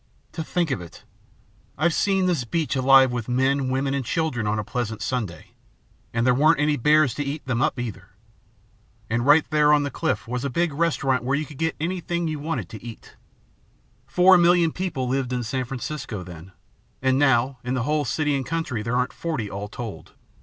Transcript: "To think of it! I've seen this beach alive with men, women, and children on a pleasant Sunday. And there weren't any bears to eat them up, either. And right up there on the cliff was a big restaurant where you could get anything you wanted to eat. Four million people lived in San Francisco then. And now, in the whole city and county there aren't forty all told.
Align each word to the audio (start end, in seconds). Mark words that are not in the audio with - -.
"To 0.31 0.43
think 0.43 0.71
of 0.71 0.81
it! 0.81 1.03
I've 1.77 1.93
seen 1.93 2.25
this 2.25 2.43
beach 2.43 2.75
alive 2.75 3.11
with 3.11 3.29
men, 3.29 3.69
women, 3.69 3.93
and 3.93 4.03
children 4.03 4.47
on 4.47 4.57
a 4.57 4.63
pleasant 4.63 4.99
Sunday. 5.03 5.51
And 6.11 6.25
there 6.25 6.33
weren't 6.33 6.59
any 6.59 6.75
bears 6.75 7.13
to 7.13 7.23
eat 7.23 7.45
them 7.45 7.61
up, 7.61 7.77
either. 7.79 8.09
And 9.11 9.27
right 9.27 9.43
up 9.43 9.51
there 9.51 9.71
on 9.71 9.83
the 9.83 9.91
cliff 9.91 10.27
was 10.27 10.43
a 10.43 10.49
big 10.49 10.73
restaurant 10.73 11.23
where 11.23 11.37
you 11.37 11.45
could 11.45 11.59
get 11.59 11.75
anything 11.79 12.27
you 12.27 12.39
wanted 12.39 12.67
to 12.69 12.83
eat. 12.83 13.15
Four 14.07 14.39
million 14.39 14.71
people 14.71 15.07
lived 15.07 15.31
in 15.31 15.43
San 15.43 15.65
Francisco 15.65 16.23
then. 16.23 16.51
And 17.03 17.19
now, 17.19 17.59
in 17.63 17.75
the 17.75 17.83
whole 17.83 18.03
city 18.03 18.35
and 18.35 18.43
county 18.43 18.81
there 18.81 18.95
aren't 18.97 19.13
forty 19.13 19.51
all 19.51 19.67
told. 19.67 20.13